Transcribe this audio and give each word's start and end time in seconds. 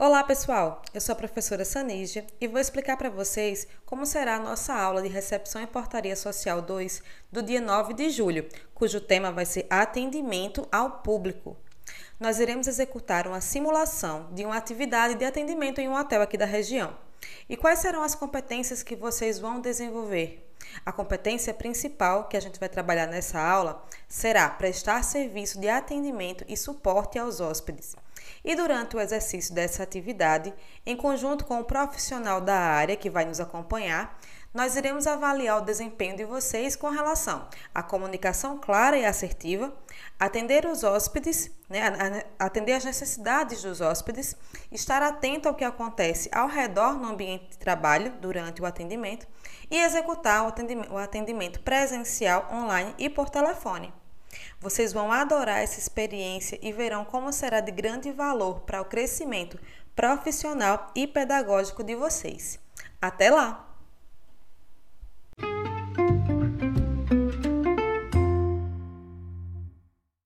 Olá, 0.00 0.22
pessoal! 0.22 0.80
Eu 0.94 1.00
sou 1.00 1.12
a 1.12 1.16
professora 1.16 1.64
Sanígia 1.64 2.24
e 2.40 2.46
vou 2.46 2.60
explicar 2.60 2.96
para 2.96 3.10
vocês 3.10 3.66
como 3.84 4.06
será 4.06 4.36
a 4.36 4.38
nossa 4.38 4.72
aula 4.72 5.02
de 5.02 5.08
Recepção 5.08 5.60
e 5.60 5.66
Portaria 5.66 6.14
Social 6.14 6.62
2 6.62 7.02
do 7.32 7.42
dia 7.42 7.60
9 7.60 7.94
de 7.94 8.08
julho, 8.08 8.46
cujo 8.72 9.00
tema 9.00 9.32
vai 9.32 9.44
ser 9.44 9.66
Atendimento 9.68 10.68
ao 10.70 11.02
Público. 11.02 11.56
Nós 12.20 12.38
iremos 12.38 12.68
executar 12.68 13.26
uma 13.26 13.40
simulação 13.40 14.28
de 14.32 14.44
uma 14.44 14.56
atividade 14.56 15.16
de 15.16 15.24
atendimento 15.24 15.80
em 15.80 15.88
um 15.88 15.98
hotel 15.98 16.22
aqui 16.22 16.38
da 16.38 16.46
região. 16.46 16.96
E 17.48 17.56
quais 17.56 17.80
serão 17.80 18.04
as 18.04 18.14
competências 18.14 18.84
que 18.84 18.94
vocês 18.94 19.40
vão 19.40 19.60
desenvolver? 19.60 20.47
A 20.84 20.92
competência 20.92 21.52
principal 21.54 22.28
que 22.28 22.36
a 22.36 22.40
gente 22.40 22.58
vai 22.58 22.68
trabalhar 22.68 23.06
nessa 23.06 23.40
aula 23.40 23.84
será 24.08 24.48
prestar 24.48 25.02
serviço 25.02 25.60
de 25.60 25.68
atendimento 25.68 26.44
e 26.48 26.56
suporte 26.56 27.18
aos 27.18 27.40
hóspedes. 27.40 27.94
E 28.44 28.54
durante 28.54 28.96
o 28.96 29.00
exercício 29.00 29.54
dessa 29.54 29.82
atividade, 29.82 30.54
em 30.86 30.96
conjunto 30.96 31.44
com 31.44 31.60
o 31.60 31.64
profissional 31.64 32.40
da 32.40 32.56
área 32.56 32.96
que 32.96 33.10
vai 33.10 33.24
nos 33.24 33.40
acompanhar, 33.40 34.18
nós 34.58 34.74
iremos 34.74 35.06
avaliar 35.06 35.58
o 35.58 35.64
desempenho 35.64 36.16
de 36.16 36.24
vocês 36.24 36.74
com 36.74 36.90
relação 36.90 37.46
à 37.72 37.80
comunicação 37.80 38.58
clara 38.58 38.98
e 38.98 39.04
assertiva, 39.04 39.72
atender 40.18 40.66
os 40.66 40.82
hóspedes, 40.82 41.48
né, 41.68 42.24
atender 42.36 42.72
as 42.72 42.84
necessidades 42.84 43.62
dos 43.62 43.80
hóspedes, 43.80 44.34
estar 44.72 45.00
atento 45.00 45.48
ao 45.48 45.54
que 45.54 45.62
acontece 45.62 46.28
ao 46.32 46.48
redor 46.48 46.94
no 46.94 47.06
ambiente 47.06 47.50
de 47.50 47.58
trabalho 47.58 48.10
durante 48.20 48.60
o 48.60 48.66
atendimento 48.66 49.28
e 49.70 49.78
executar 49.78 50.52
o 50.90 50.98
atendimento 50.98 51.60
presencial, 51.60 52.48
online 52.52 52.92
e 52.98 53.08
por 53.08 53.30
telefone. 53.30 53.94
Vocês 54.58 54.92
vão 54.92 55.12
adorar 55.12 55.62
essa 55.62 55.78
experiência 55.78 56.58
e 56.60 56.72
verão 56.72 57.04
como 57.04 57.32
será 57.32 57.60
de 57.60 57.70
grande 57.70 58.10
valor 58.10 58.62
para 58.62 58.82
o 58.82 58.86
crescimento 58.86 59.56
profissional 59.94 60.90
e 60.96 61.06
pedagógico 61.06 61.84
de 61.84 61.94
vocês. 61.94 62.58
Até 63.00 63.30
lá! 63.30 63.67